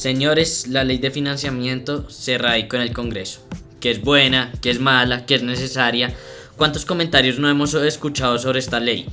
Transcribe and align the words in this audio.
Señores, 0.00 0.66
la 0.66 0.82
ley 0.82 0.96
de 0.96 1.10
financiamiento 1.10 2.08
se 2.08 2.38
radicó 2.38 2.76
en 2.76 2.82
el 2.84 2.94
Congreso. 2.94 3.46
Que 3.80 3.90
es 3.90 4.00
buena, 4.00 4.50
que 4.62 4.70
es 4.70 4.80
mala, 4.80 5.26
que 5.26 5.34
es 5.34 5.42
necesaria. 5.42 6.14
¿Cuántos 6.56 6.86
comentarios 6.86 7.38
no 7.38 7.50
hemos 7.50 7.74
escuchado 7.74 8.38
sobre 8.38 8.60
esta 8.60 8.80
ley? 8.80 9.04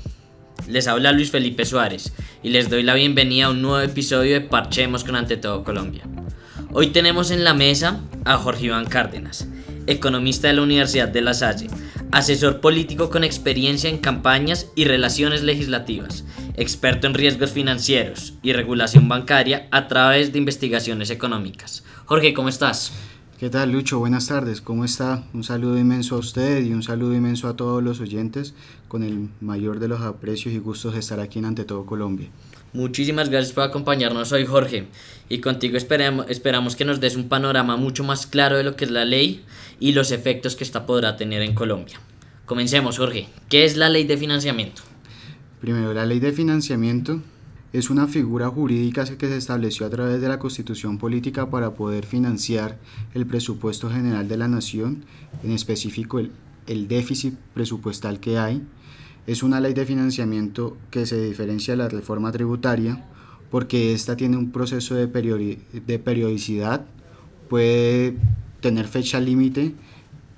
Les 0.66 0.88
habla 0.88 1.12
Luis 1.12 1.30
Felipe 1.30 1.66
Suárez 1.66 2.14
y 2.42 2.52
les 2.52 2.70
doy 2.70 2.84
la 2.84 2.94
bienvenida 2.94 3.48
a 3.48 3.50
un 3.50 3.62
nuevo 3.62 3.82
episodio 3.82 4.36
de 4.36 4.40
Parchemos 4.40 5.04
con 5.04 5.18
Ante 5.18 5.36
Todo 5.36 5.66
Colombia. 5.66 6.04
Hoy 6.72 6.88
tenemos 6.88 7.32
en 7.32 7.44
la 7.44 7.54
mesa 7.54 8.00
a 8.24 8.38
Jorge 8.38 8.68
Iván 8.68 8.86
Cárdenas, 8.86 9.46
economista 9.88 10.48
de 10.48 10.54
la 10.54 10.62
Universidad 10.62 11.10
de 11.10 11.22
La 11.22 11.34
Salle, 11.34 11.68
asesor 12.14 12.62
político 12.62 13.10
con 13.10 13.26
experiencia 13.26 13.90
en 13.90 13.98
campañas 13.98 14.68
y 14.74 14.86
relaciones 14.86 15.44
legislativas, 15.44 16.24
experto 16.58 17.08
en 17.08 17.14
riesgos 17.14 17.52
financieros 17.52 18.34
y 18.42 18.52
regulación 18.52 19.08
bancaria 19.08 19.68
a 19.72 19.88
través 19.88 20.34
de 20.34 20.40
investigaciones 20.40 21.12
económicas. 21.12 21.84
Jorge, 22.06 22.34
¿cómo 22.34 22.50
estás? 22.50 22.92
¿Qué 23.40 23.52
tal, 23.52 23.72
Lucho? 23.72 24.00
Buenas 24.00 24.28
tardes, 24.28 24.62
¿cómo 24.62 24.84
está? 24.84 25.24
Un 25.32 25.44
saludo 25.44 25.78
inmenso 25.78 26.16
a 26.16 26.18
usted 26.18 26.66
y 26.66 26.74
un 26.74 26.82
saludo 26.82 27.14
inmenso 27.14 27.48
a 27.48 27.56
todos 27.56 27.84
los 27.84 28.02
oyentes 28.02 28.56
con 28.88 29.04
el 29.04 29.30
mayor 29.42 29.80
de 29.80 29.88
los 29.88 30.02
aprecios 30.02 30.56
y 30.56 30.58
gustos 30.58 30.94
de 30.94 31.00
estar 31.00 31.20
aquí 31.20 31.38
en 31.38 31.46
Ante 31.46 31.64
Todo 31.64 31.86
Colombia. 31.86 32.30
Muchísimas 32.74 33.30
gracias 33.30 33.54
por 33.54 33.64
acompañarnos 33.64 34.32
hoy, 34.32 34.48
Jorge. 34.48 34.88
Y 35.30 35.38
contigo 35.38 35.78
esperamos, 35.78 36.26
esperamos 36.30 36.76
que 36.76 36.86
nos 36.86 37.00
des 37.00 37.16
un 37.16 37.30
panorama 37.30 37.78
mucho 37.78 38.04
más 38.04 38.26
claro 38.26 38.58
de 38.58 38.64
lo 38.64 38.76
que 38.76 38.86
es 38.86 38.92
la 38.92 39.06
ley 39.06 39.46
y 39.80 39.92
los 39.92 40.12
efectos 40.12 40.56
que 40.56 40.64
esta 40.64 40.88
podrá 40.88 41.16
tener 41.16 41.44
en 41.44 41.54
Colombia. 41.54 42.00
Comencemos, 42.48 42.98
Jorge. 42.98 43.28
¿Qué 43.50 43.66
es 43.66 43.78
la 43.78 43.90
ley 43.90 44.06
de 44.06 44.18
financiamiento? 44.18 44.87
Primero, 45.62 45.94
la 45.94 46.06
ley 46.06 46.20
de 46.20 46.32
financiamiento 46.34 47.20
es 47.74 47.90
una 47.90 48.08
figura 48.08 48.48
jurídica 48.50 49.06
que 49.06 49.28
se 49.28 49.38
estableció 49.38 49.88
a 49.88 49.90
través 49.90 50.22
de 50.22 50.28
la 50.28 50.38
constitución 50.38 51.00
política 51.00 51.50
para 51.50 51.74
poder 51.74 52.06
financiar 52.06 52.78
el 53.16 53.26
presupuesto 53.26 53.90
general 53.90 54.28
de 54.28 54.38
la 54.38 54.48
nación, 54.48 55.04
en 55.44 55.52
específico 55.52 56.20
el, 56.20 56.88
déficit 56.88 57.34
presupuestal 57.54 58.20
que 58.20 58.38
hay. 58.38 58.62
Es 59.26 59.42
una 59.42 59.60
ley 59.60 59.74
de 59.74 59.86
financiamiento 59.86 60.78
que 60.92 61.06
se 61.06 61.22
diferencia 61.22 61.74
de 61.74 61.78
la 61.78 61.90
reforma 61.90 62.32
tributaria 62.32 63.06
porque 63.50 63.94
esta 63.94 64.16
tiene 64.16 64.38
un 64.38 64.52
proceso 64.52 64.94
de 64.96 65.08
periodicidad, 65.98 66.86
puede 67.50 68.16
tener 68.62 68.88
fecha 68.88 69.20
límite 69.20 69.74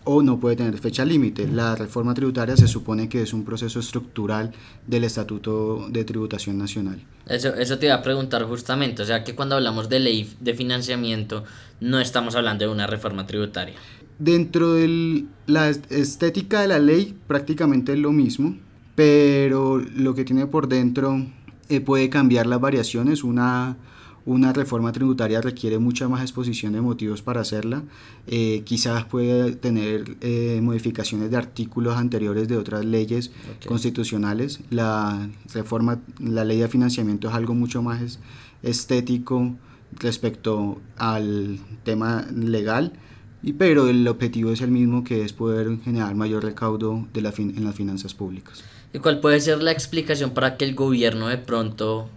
o 0.03 0.21
no 0.21 0.39
puede 0.39 0.55
tener 0.55 0.77
fecha 0.79 1.05
límite. 1.05 1.47
La 1.47 1.75
reforma 1.75 2.13
tributaria 2.13 2.55
se 2.57 2.67
supone 2.67 3.09
que 3.09 3.21
es 3.21 3.33
un 3.33 3.45
proceso 3.45 3.79
estructural 3.79 4.51
del 4.87 5.03
Estatuto 5.03 5.87
de 5.89 6.03
Tributación 6.03 6.57
Nacional. 6.57 7.01
Eso, 7.27 7.53
eso 7.55 7.77
te 7.77 7.87
iba 7.87 7.95
a 7.95 8.01
preguntar 8.01 8.43
justamente, 8.43 9.03
o 9.03 9.05
sea 9.05 9.23
que 9.23 9.35
cuando 9.35 9.55
hablamos 9.55 9.89
de 9.89 9.99
ley 9.99 10.33
de 10.39 10.53
financiamiento 10.53 11.43
no 11.79 11.99
estamos 11.99 12.35
hablando 12.35 12.65
de 12.65 12.71
una 12.71 12.87
reforma 12.87 13.27
tributaria. 13.27 13.75
Dentro 14.17 14.73
de 14.73 15.25
la 15.45 15.69
estética 15.69 16.61
de 16.61 16.67
la 16.67 16.79
ley 16.79 17.15
prácticamente 17.27 17.93
es 17.93 17.99
lo 17.99 18.11
mismo, 18.11 18.57
pero 18.95 19.77
lo 19.77 20.13
que 20.13 20.25
tiene 20.25 20.45
por 20.47 20.67
dentro 20.67 21.25
eh, 21.69 21.79
puede 21.79 22.09
cambiar 22.09 22.47
las 22.47 22.59
variaciones. 22.59 23.23
Una 23.23 23.77
una 24.25 24.53
reforma 24.53 24.91
tributaria 24.91 25.41
requiere 25.41 25.79
mucha 25.79 26.07
más 26.07 26.21
exposición 26.21 26.73
de 26.73 26.81
motivos 26.81 27.21
para 27.21 27.41
hacerla. 27.41 27.83
Eh, 28.27 28.63
quizás 28.65 29.05
puede 29.05 29.53
tener 29.53 30.17
eh, 30.21 30.59
modificaciones 30.61 31.31
de 31.31 31.37
artículos 31.37 31.97
anteriores 31.97 32.47
de 32.47 32.57
otras 32.57 32.85
leyes 32.85 33.31
constitucionales. 33.65 34.59
La 34.69 35.29
reforma, 35.53 35.99
la 36.19 36.43
ley 36.45 36.59
de 36.59 36.67
financiamiento 36.67 37.29
es 37.29 37.33
algo 37.33 37.53
mucho 37.53 37.81
más 37.81 38.19
estético 38.63 39.55
respecto 39.93 40.79
al 40.97 41.59
tema 41.83 42.27
legal. 42.35 42.93
Y, 43.41 43.53
pero 43.53 43.87
el 43.87 44.05
objetivo 44.07 44.51
es 44.51 44.61
el 44.61 44.69
mismo 44.69 45.03
que 45.03 45.23
es 45.23 45.31
poder 45.31 45.79
generar 45.83 46.13
mayor 46.15 46.43
recaudo 46.43 47.07
de 47.13 47.21
la 47.21 47.33
en 47.37 47.63
las 47.63 47.75
finanzas 47.75 48.13
públicas. 48.13 48.63
¿Y 48.93 48.99
cuál 48.99 49.19
puede 49.19 49.39
ser 49.39 49.61
la 49.63 49.71
explicación 49.71 50.31
para 50.31 50.57
que 50.57 50.65
el 50.65 50.75
gobierno 50.75 51.27
de 51.27 51.37
pronto 51.37 52.09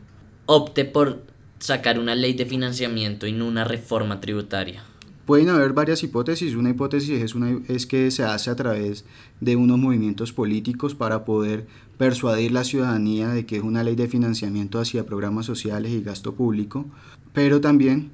opte 0.46 0.84
por 0.84 1.22
sacar 1.62 1.98
una 1.98 2.14
ley 2.14 2.34
de 2.34 2.44
financiamiento 2.44 3.26
y 3.26 3.32
no 3.32 3.46
una 3.46 3.64
reforma 3.64 4.20
tributaria? 4.20 4.82
Pueden 5.24 5.48
haber 5.48 5.72
varias 5.72 6.02
hipótesis. 6.02 6.56
Una 6.56 6.70
hipótesis 6.70 7.22
es, 7.22 7.34
una, 7.36 7.60
es 7.68 7.86
que 7.86 8.10
se 8.10 8.24
hace 8.24 8.50
a 8.50 8.56
través 8.56 9.04
de 9.40 9.54
unos 9.54 9.78
movimientos 9.78 10.32
políticos 10.32 10.96
para 10.96 11.24
poder 11.24 11.66
persuadir 11.96 12.50
la 12.50 12.64
ciudadanía 12.64 13.28
de 13.28 13.46
que 13.46 13.56
es 13.58 13.62
una 13.62 13.84
ley 13.84 13.94
de 13.94 14.08
financiamiento 14.08 14.80
hacia 14.80 15.06
programas 15.06 15.46
sociales 15.46 15.92
y 15.92 16.02
gasto 16.02 16.34
público, 16.34 16.86
pero 17.32 17.60
también 17.60 18.10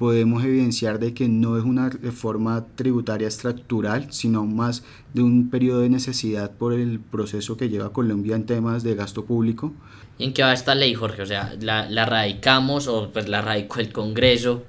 podemos 0.00 0.42
evidenciar 0.42 0.98
de 0.98 1.12
que 1.12 1.28
no 1.28 1.58
es 1.58 1.64
una 1.64 1.90
reforma 1.90 2.64
tributaria 2.74 3.28
estructural, 3.28 4.10
sino 4.10 4.46
más 4.46 4.82
de 5.12 5.22
un 5.22 5.50
periodo 5.50 5.82
de 5.82 5.90
necesidad 5.90 6.52
por 6.52 6.72
el 6.72 7.00
proceso 7.00 7.58
que 7.58 7.68
lleva 7.68 7.92
Colombia 7.92 8.34
en 8.34 8.46
temas 8.46 8.82
de 8.82 8.94
gasto 8.94 9.26
público. 9.26 9.74
¿Y 10.16 10.24
en 10.24 10.32
qué 10.32 10.42
va 10.42 10.54
esta 10.54 10.74
ley, 10.74 10.94
Jorge? 10.94 11.20
O 11.20 11.26
sea, 11.26 11.54
¿la, 11.60 11.86
la 11.90 12.06
radicamos 12.06 12.88
o 12.88 13.10
pues 13.12 13.28
la 13.28 13.42
radicó 13.42 13.80
el 13.80 13.92
Congreso? 13.92 14.62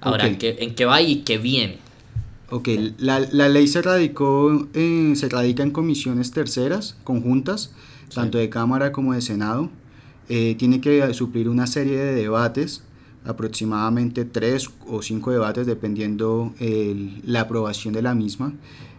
Ahora, 0.00 0.26
¿en, 0.26 0.38
qué, 0.38 0.56
¿en, 0.58 0.74
qué, 0.74 0.84
va 0.86 1.00
y 1.00 1.18
qué 1.18 1.38
viene? 1.38 1.78
Ok, 2.50 2.68
la, 2.98 3.20
la 3.20 3.48
ley 3.48 3.68
se 3.68 3.80
radicó, 3.80 4.66
eh, 4.74 5.12
se 5.14 5.28
radica 5.28 5.62
en 5.62 5.70
comisiones 5.70 6.32
terceras, 6.32 6.96
conjuntas, 7.04 7.72
tanto 8.12 8.38
de 8.38 8.48
Cámara 8.48 8.90
como 8.90 9.14
de 9.14 9.22
Senado. 9.22 9.70
Eh, 10.28 10.56
tiene 10.58 10.80
que 10.80 11.14
suplir 11.14 11.48
una 11.48 11.68
serie 11.68 11.96
de 11.96 12.16
debates 12.16 12.82
aproximadamente 13.24 14.24
tres 14.24 14.70
o 14.86 15.02
cinco 15.02 15.30
debates 15.30 15.66
dependiendo 15.66 16.52
la 16.58 17.42
aprobación 17.42 17.94
de 17.94 18.02
la 18.02 18.14
misma. 18.14 18.52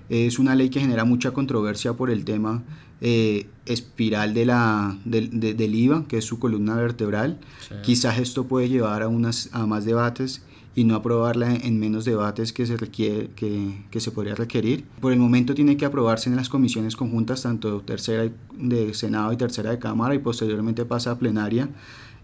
Es 0.09 0.37
una 0.37 0.55
ley 0.55 0.69
que 0.69 0.79
genera 0.79 1.03
mucha 1.03 1.31
controversia 1.31 1.93
por 1.93 2.09
el 2.09 2.25
tema 2.25 2.63
eh, 3.01 3.47
espiral 3.65 4.33
de 4.33 4.45
la, 4.45 4.97
del 5.03 5.75
IVA, 5.75 6.07
que 6.07 6.19
es 6.19 6.25
su 6.25 6.39
columna 6.39 6.75
vertebral. 6.75 7.39
Quizás 7.83 8.19
esto 8.19 8.45
puede 8.45 8.69
llevar 8.69 9.01
a, 9.01 9.07
unas, 9.07 9.49
a 9.51 9.65
más 9.65 9.85
debates 9.85 10.43
y 10.75 10.83
no 10.83 10.95
aprobarla 10.95 11.55
en 11.55 11.79
menos 11.79 12.05
debates 12.05 12.53
que 12.53 12.65
se, 12.65 12.77
requiere, 12.77 13.29
que, 13.35 13.85
que, 13.89 13.99
se 13.99 14.11
podría 14.11 14.35
requerir. 14.35 14.85
Por 15.01 15.13
el 15.13 15.19
momento 15.19 15.55
tiene 15.55 15.77
que 15.77 15.85
aprobarse 15.85 16.29
en 16.29 16.35
las 16.35 16.49
comisiones 16.49 16.95
conjuntas, 16.95 17.41
tanto 17.41 17.81
tercera 17.81 18.29
de 18.57 18.93
Senado 18.93 19.33
y 19.33 19.37
tercera 19.37 19.71
de 19.71 19.79
Cámara, 19.79 20.13
y 20.13 20.19
posteriormente 20.19 20.85
pasa 20.85 21.11
a 21.11 21.17
plenaria 21.17 21.69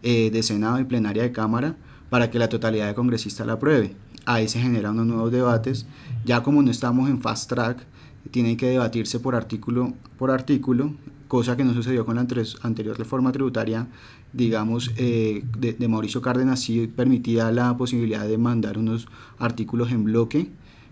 eh, 0.04 0.30
de 0.32 0.44
Senado 0.44 0.80
y 0.80 0.84
plenaria 0.84 1.24
de 1.24 1.32
Cámara 1.32 1.76
para 2.12 2.30
que 2.30 2.38
la 2.38 2.50
totalidad 2.50 2.88
de 2.88 2.94
congresistas 2.94 3.48
la 3.48 3.54
apruebe. 3.54 3.96
Ahí 4.26 4.50
se 4.50 4.60
generan 4.60 4.96
unos 4.96 5.08
nuevos 5.08 5.32
debates. 5.32 5.86
Ya 6.26 6.44
como 6.44 6.62
no 6.62 6.70
estamos 6.70 7.10
en 7.10 7.22
fast 7.22 7.50
track, 7.50 7.86
tiene 8.32 8.58
que 8.58 8.68
debatirse 8.68 9.22
por 9.22 9.34
artículo 9.34 9.94
por 10.18 10.30
artículo, 10.30 10.94
cosa 11.30 11.56
que 11.56 11.64
no 11.64 11.74
sucedió 11.74 12.06
con 12.06 12.18
la 12.18 12.28
anterior 12.64 12.98
reforma 12.98 13.32
tributaria, 13.32 13.88
digamos, 14.34 14.92
eh, 14.98 15.46
de, 15.58 15.88
Mauricio 15.88 16.22
Cárdenas 16.22 16.60
sí 16.60 16.86
permitía 16.94 17.50
la 17.50 17.78
posibilidad 17.78 18.28
de 18.28 18.38
mandar 18.38 18.78
unos 18.78 19.08
artículos 19.40 19.90
en 19.94 20.04
bloque, 20.04 20.50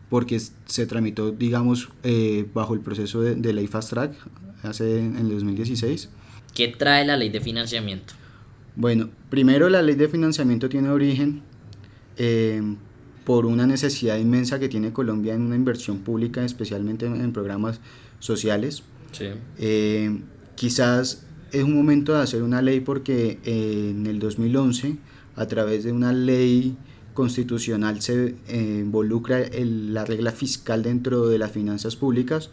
porque 0.09 0.39
se 0.39 0.85
tramitó, 0.85 1.31
digamos, 1.31 1.89
eh, 2.03 2.47
bajo 2.53 2.75
el 2.75 2.79
proceso 2.79 3.19
de, 3.19 3.35
de, 3.35 3.51
ley 3.51 3.67
fast 3.67 3.89
track 3.89 4.13
hace 4.63 4.99
en 4.99 5.17
el 5.17 5.29
2016. 5.29 6.09
¿Qué 6.53 6.69
trae 6.69 7.05
la 7.05 7.17
ley 7.17 7.29
de 7.29 7.41
financiamiento? 7.41 8.13
Bueno, 8.75 9.09
primero 9.29 9.69
la 9.69 9.81
ley 9.81 9.95
de 9.95 10.07
financiamiento 10.07 10.69
tiene 10.69 10.89
origen 10.89 11.41
eh, 12.17 12.61
por 13.25 13.45
una 13.45 13.67
necesidad 13.67 14.17
inmensa 14.17 14.59
que 14.59 14.69
tiene 14.69 14.91
Colombia 14.91 15.33
en 15.33 15.41
una 15.41 15.55
inversión 15.55 15.99
pública, 15.99 16.43
especialmente 16.43 17.05
en, 17.05 17.31
programas 17.31 17.79
sociales. 18.19 18.83
Eh, 19.57 20.21
quizás 20.55 21.25
es 21.51 21.63
un 21.63 21.75
momento 21.75 22.13
de 22.13 22.21
hacer 22.21 22.43
una 22.43 22.61
ley 22.61 22.79
porque 22.79 23.39
eh, 23.43 23.89
en 23.91 24.07
el 24.07 24.19
2011, 24.19 24.97
a 25.35 25.47
través 25.47 25.83
de 25.83 25.91
una 25.91 26.13
ley 26.13 26.77
constitucional, 27.13 28.01
se 28.01 28.35
involucra 28.49 29.41
la 29.51 30.05
regla 30.05 30.31
fiscal 30.31 30.83
dentro 30.83 31.27
de 31.27 31.37
las 31.37 31.51
finanzas 31.51 31.95
públicas, 31.95 32.49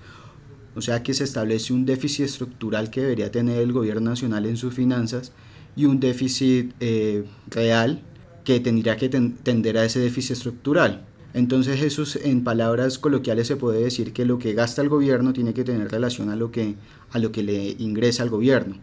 o 0.74 0.80
sea 0.80 1.02
que 1.02 1.14
se 1.14 1.24
establece 1.24 1.72
un 1.72 1.86
déficit 1.86 2.26
estructural 2.26 2.90
que 2.90 3.02
debería 3.02 3.30
tener 3.30 3.60
el 3.60 3.72
gobierno 3.72 4.10
nacional 4.10 4.44
en 4.46 4.56
sus 4.56 4.74
finanzas 4.74 5.32
y 5.76 5.84
un 5.84 6.00
déficit 6.00 6.72
eh, 6.80 7.24
real 7.48 8.02
que 8.44 8.60
tendría 8.60 8.96
que 8.96 9.08
tender 9.08 9.78
a 9.78 9.84
ese 9.84 10.00
déficit 10.00 10.32
estructural. 10.32 11.04
Entonces 11.34 11.82
eso 11.82 12.04
en 12.24 12.44
palabras 12.44 12.98
coloquiales 12.98 13.46
se 13.46 13.56
puede 13.56 13.82
decir 13.82 14.14
que 14.14 14.24
lo 14.24 14.38
que 14.38 14.54
gasta 14.54 14.80
el 14.80 14.88
gobierno 14.88 15.34
tiene 15.34 15.52
que 15.52 15.64
tener 15.64 15.90
relación 15.90 16.30
a 16.30 16.36
lo 16.36 16.50
que, 16.50 16.76
a 17.10 17.18
lo 17.18 17.30
que 17.30 17.42
le 17.42 17.76
ingresa 17.78 18.22
al 18.22 18.30
gobierno. 18.30 18.76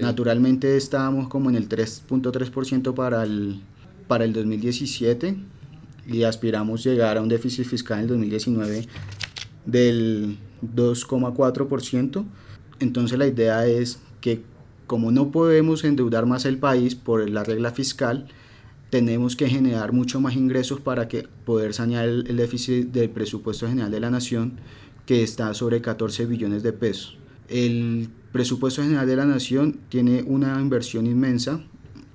Naturalmente 0.00 0.76
estábamos 0.76 1.28
como 1.28 1.50
en 1.50 1.56
el 1.56 1.68
3.3% 1.68 2.94
para 2.94 3.22
el, 3.22 3.60
para 4.08 4.24
el 4.24 4.32
2017 4.32 5.36
y 6.06 6.22
aspiramos 6.22 6.84
llegar 6.84 7.18
a 7.18 7.22
un 7.22 7.28
déficit 7.28 7.66
fiscal 7.66 7.98
en 7.98 8.02
el 8.04 8.08
2019 8.08 8.86
del 9.66 10.38
2,4%. 10.62 12.24
Entonces 12.80 13.18
la 13.18 13.26
idea 13.26 13.66
es 13.66 14.00
que 14.20 14.42
como 14.90 15.12
no 15.12 15.30
podemos 15.30 15.84
endeudar 15.84 16.26
más 16.26 16.44
el 16.46 16.58
país 16.58 16.96
por 16.96 17.30
la 17.30 17.44
regla 17.44 17.70
fiscal, 17.70 18.26
tenemos 18.90 19.36
que 19.36 19.48
generar 19.48 19.92
mucho 19.92 20.20
más 20.20 20.34
ingresos 20.34 20.80
para 20.80 21.06
que 21.06 21.28
poder 21.44 21.74
sanear 21.74 22.08
el, 22.08 22.26
el 22.26 22.36
déficit 22.36 22.88
del 22.88 23.08
presupuesto 23.08 23.68
general 23.68 23.92
de 23.92 24.00
la 24.00 24.10
nación 24.10 24.54
que 25.06 25.22
está 25.22 25.54
sobre 25.54 25.80
14 25.80 26.26
billones 26.26 26.64
de 26.64 26.72
pesos. 26.72 27.16
El 27.48 28.08
presupuesto 28.32 28.82
general 28.82 29.06
de 29.06 29.14
la 29.14 29.26
nación 29.26 29.78
tiene 29.90 30.24
una 30.26 30.60
inversión 30.60 31.06
inmensa 31.06 31.62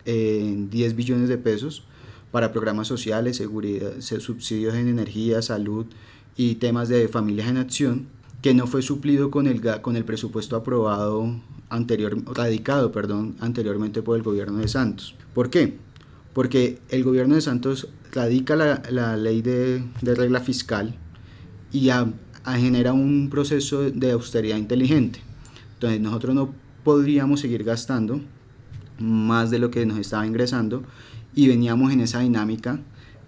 en 0.04 0.70
10 0.70 0.98
billones 0.98 1.30
de 1.30 1.38
pesos 1.38 1.86
para 2.30 2.52
programas 2.52 2.90
sociales, 2.90 3.38
seguridad, 3.38 4.02
subsidios 4.02 4.76
en 4.76 4.90
energía, 4.90 5.42
salud 5.42 5.86
y 6.36 6.56
temas 6.56 6.90
de 6.90 7.08
familias 7.08 7.48
en 7.48 7.56
acción, 7.56 8.08
que 8.42 8.54
no 8.54 8.68
fue 8.68 8.82
suplido 8.82 9.32
con 9.32 9.48
el, 9.48 9.62
con 9.80 9.96
el 9.96 10.04
presupuesto 10.04 10.58
aprobado 10.58 11.40
anterior, 11.76 12.18
radicado 12.34 12.92
perdón, 12.92 13.36
anteriormente 13.40 14.02
por 14.02 14.18
el 14.18 14.24
gobierno 14.24 14.60
de 14.60 14.68
Santos. 14.68 15.16
¿Por 15.34 15.50
qué? 15.50 15.78
Porque 16.34 16.80
el 16.90 17.04
gobierno 17.04 17.36
de 17.36 17.42
Santos 17.42 17.88
radica 18.12 18.56
la, 18.56 18.82
la 18.90 19.18
ley 19.18 19.42
de, 19.42 19.84
de, 20.02 20.16
regla 20.16 20.40
fiscal 20.40 20.96
y 21.72 21.90
a, 21.90 22.08
genera 22.58 22.94
un 22.94 23.30
proceso 23.30 23.90
de 23.90 24.12
austeridad 24.12 24.58
inteligente. 24.58 25.20
Entonces 25.74 26.00
nosotros 26.00 26.36
no 26.36 26.54
podríamos 26.84 27.40
seguir 27.40 27.64
gastando 27.64 28.22
más 29.00 29.52
de 29.52 29.60
lo 29.60 29.72
que 29.72 29.86
nos 29.86 29.98
estaba 30.00 30.26
ingresando 30.26 30.84
y 31.34 31.48
veníamos 31.48 31.92
en 31.92 32.00
esa 32.02 32.22
dinámica 32.22 32.80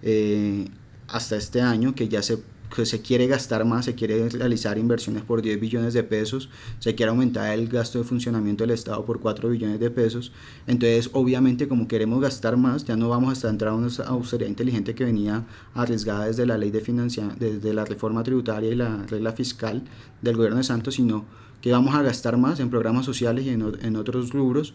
eh, 0.02 0.66
hasta 1.08 1.36
este 1.36 1.60
año 1.60 1.94
que 1.94 2.08
ya 2.08 2.22
se, 2.22 2.38
que 2.74 2.86
se 2.86 3.00
quiere 3.00 3.26
gastar 3.26 3.64
más, 3.64 3.84
se 3.84 3.94
quiere 3.94 4.28
realizar 4.28 4.78
inversiones 4.78 5.22
por 5.22 5.42
10 5.42 5.60
billones 5.60 5.94
de 5.94 6.02
pesos, 6.02 6.48
se 6.78 6.94
quiere 6.94 7.10
aumentar 7.10 7.52
el 7.52 7.68
gasto 7.68 7.98
de 7.98 8.04
funcionamiento 8.04 8.64
del 8.64 8.72
Estado 8.72 9.04
por 9.04 9.20
4 9.20 9.48
billones 9.48 9.80
de 9.80 9.90
pesos. 9.90 10.32
Entonces, 10.66 11.10
obviamente, 11.12 11.68
como 11.68 11.88
queremos 11.88 12.20
gastar 12.20 12.56
más, 12.56 12.84
ya 12.84 12.96
no 12.96 13.08
vamos 13.08 13.30
a 13.30 13.32
estar 13.32 13.50
entrando 13.50 13.86
en 13.86 13.92
una 13.94 14.08
austeridad 14.08 14.48
inteligente 14.48 14.94
que 14.94 15.04
venía 15.04 15.46
arriesgada 15.74 16.26
desde 16.26 16.46
la 16.46 16.58
ley 16.58 16.70
de 16.70 16.80
financiación, 16.80 17.36
desde 17.38 17.72
la 17.74 17.84
reforma 17.84 18.22
tributaria 18.22 18.70
y 18.70 18.74
la 18.74 19.04
regla 19.06 19.32
fiscal 19.32 19.82
del 20.22 20.36
gobierno 20.36 20.58
de 20.58 20.64
Santos, 20.64 20.94
sino 20.94 21.24
que 21.60 21.72
vamos 21.72 21.94
a 21.94 22.02
gastar 22.02 22.36
más 22.36 22.60
en 22.60 22.70
programas 22.70 23.04
sociales 23.04 23.44
y 23.44 23.50
en, 23.50 23.62
en 23.82 23.96
otros 23.96 24.30
rubros 24.30 24.74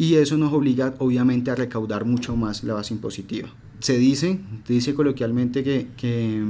y 0.00 0.14
eso 0.14 0.38
nos 0.38 0.50
obliga 0.54 0.94
obviamente 0.98 1.50
a 1.50 1.54
recaudar 1.54 2.06
mucho 2.06 2.34
más 2.34 2.64
la 2.64 2.72
base 2.72 2.94
impositiva. 2.94 3.50
Se 3.80 3.98
dice, 3.98 4.40
dice 4.66 4.94
coloquialmente 4.94 5.62
que, 5.62 5.88
que, 5.94 6.42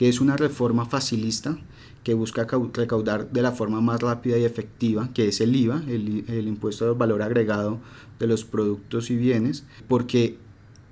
que 0.00 0.08
es 0.08 0.22
una 0.22 0.38
reforma 0.38 0.86
facilista 0.86 1.58
que 2.04 2.14
busca 2.14 2.46
recaudar 2.72 3.30
de 3.30 3.42
la 3.42 3.52
forma 3.52 3.82
más 3.82 4.00
rápida 4.00 4.38
y 4.38 4.44
efectiva, 4.44 5.10
que 5.12 5.28
es 5.28 5.42
el 5.42 5.54
IVA, 5.54 5.82
el, 5.88 6.48
impuesto 6.48 6.86
de 6.86 6.92
valor 6.98 7.20
agregado 7.20 7.80
de 8.18 8.26
los 8.26 8.46
productos 8.46 9.10
y 9.10 9.16
bienes, 9.16 9.66
porque 9.88 10.38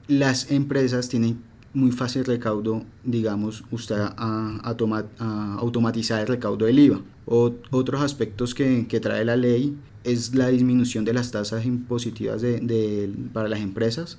las 0.09 0.51
empresas 0.51 1.09
tienen 1.09 1.41
muy 1.73 1.91
fácil 1.91 2.27
recaudo, 2.27 2.85
digamos, 3.03 3.65
usted 3.71 3.97
a, 3.99 5.57
automatizar 5.59 6.21
el 6.21 6.27
recaudo 6.27 6.67
del 6.67 6.79
IVA. 6.79 7.01
O, 7.25 7.55
otros 7.71 8.03
aspectos 8.03 8.55
que, 8.55 9.01
trae 9.01 9.25
la 9.25 9.39
ley 9.39 9.75
es 10.05 10.35
la 10.35 10.49
disminución 10.49 11.07
de 11.07 11.15
las 11.15 11.31
tasas 11.31 11.65
impositivas 11.65 12.43
de, 12.43 13.11
para 13.33 13.49
las 13.49 13.61
empresas. 13.61 14.19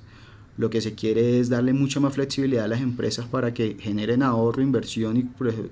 Lo 0.60 0.68
que 0.68 0.82
se 0.82 0.94
quiere 0.94 1.40
es 1.40 1.48
darle 1.48 1.72
mucha 1.72 2.00
más 2.00 2.12
flexibilidad 2.12 2.66
a 2.66 2.68
las 2.68 2.82
empresas 2.82 3.24
para 3.24 3.54
que 3.54 3.78
generen 3.80 4.22
ahorro, 4.22 4.60
inversión 4.60 5.16
y 5.16 5.26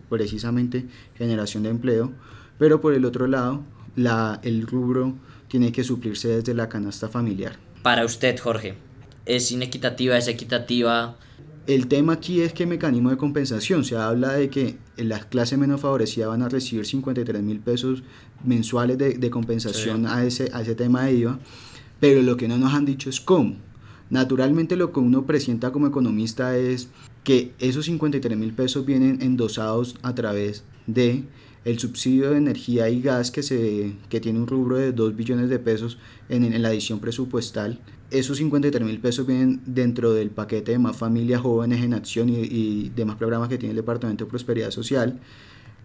precisamente 0.08 0.86
generación 1.14 1.64
de 1.64 1.68
empleo. 1.68 2.10
Pero 2.58 2.80
por 2.80 2.94
el 2.94 3.04
otro 3.04 3.26
lado, 3.26 3.62
la, 3.96 4.40
el 4.42 4.66
rubro 4.66 5.12
tiene 5.48 5.72
que 5.72 5.84
suplirse 5.84 6.28
desde 6.28 6.54
la 6.54 6.70
canasta 6.70 7.10
familiar. 7.10 7.58
Para 7.82 8.02
usted, 8.06 8.38
Jorge, 8.38 8.76
¿es 9.26 9.52
inequitativa, 9.52 10.16
es 10.16 10.26
equitativa? 10.26 11.18
El 11.66 11.86
tema 11.88 12.14
aquí 12.14 12.40
es 12.40 12.54
que 12.54 12.64
mecanismo 12.64 13.10
de 13.10 13.18
compensación. 13.18 13.84
Se 13.84 13.94
habla 13.94 14.32
de 14.32 14.48
que 14.48 14.78
las 14.96 15.26
clases 15.26 15.58
menos 15.58 15.82
favorecidas 15.82 16.30
van 16.30 16.40
a 16.40 16.48
recibir 16.48 16.86
53 16.86 17.42
mil 17.42 17.60
pesos 17.60 18.02
mensuales 18.42 18.96
de, 18.96 19.18
de 19.18 19.28
compensación 19.28 20.06
sí. 20.06 20.10
a, 20.10 20.24
ese, 20.24 20.50
a 20.54 20.62
ese 20.62 20.74
tema 20.74 21.02
de 21.02 21.12
IVA, 21.12 21.38
pero 22.00 22.22
lo 22.22 22.38
que 22.38 22.48
no 22.48 22.56
nos 22.56 22.72
han 22.72 22.86
dicho 22.86 23.10
es 23.10 23.20
cómo. 23.20 23.67
Naturalmente 24.10 24.76
lo 24.76 24.92
que 24.92 25.00
uno 25.00 25.26
presenta 25.26 25.72
como 25.72 25.86
economista 25.86 26.56
es 26.56 26.88
que 27.24 27.52
esos 27.58 27.86
53 27.86 28.38
mil 28.38 28.54
pesos 28.54 28.86
vienen 28.86 29.20
endosados 29.20 29.96
a 30.02 30.14
través 30.14 30.64
de 30.86 31.24
el 31.64 31.78
subsidio 31.78 32.30
de 32.30 32.38
energía 32.38 32.88
y 32.88 33.02
gas 33.02 33.30
que, 33.30 33.42
se, 33.42 33.92
que 34.08 34.20
tiene 34.20 34.38
un 34.38 34.46
rubro 34.46 34.76
de 34.76 34.92
2 34.92 35.16
billones 35.16 35.50
de 35.50 35.58
pesos 35.58 35.98
en, 36.28 36.44
en 36.44 36.62
la 36.62 36.68
adición 36.68 37.00
presupuestal 37.00 37.80
esos 38.10 38.38
53 38.38 38.82
mil 38.86 38.98
pesos 39.00 39.26
vienen 39.26 39.60
dentro 39.66 40.12
del 40.12 40.30
paquete 40.30 40.72
de 40.72 40.78
más 40.78 40.96
familias 40.96 41.42
jóvenes 41.42 41.82
en 41.82 41.92
acción 41.94 42.28
y, 42.28 42.38
y, 42.40 42.92
demás 42.94 43.16
programas 43.16 43.48
que 43.48 43.58
tiene 43.58 43.70
el 43.70 43.76
Departamento 43.76 44.24
de 44.24 44.30
Prosperidad 44.30 44.70
Social. 44.70 45.20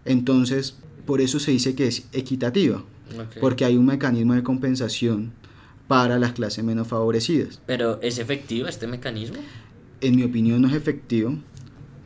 Entonces, 0.04 0.78
por 1.06 1.20
eso 1.20 1.38
se 1.38 1.50
dice 1.50 1.74
que 1.74 1.86
es 1.86 2.06
equitativa, 2.12 2.82
okay. 3.12 3.40
porque 3.40 3.64
hay 3.64 3.76
un 3.76 3.86
mecanismo 3.86 4.34
de 4.34 4.42
compensación 4.42 5.32
para 5.88 6.18
las 6.18 6.32
clases 6.32 6.64
menos 6.64 6.88
favorecidas. 6.88 7.60
¿Pero 7.66 8.00
es 8.02 8.18
efectivo 8.18 8.68
este 8.68 8.86
mecanismo? 8.86 9.36
En 10.00 10.16
mi 10.16 10.24
opinión 10.24 10.62
no 10.62 10.68
es 10.68 10.74
efectivo, 10.74 11.36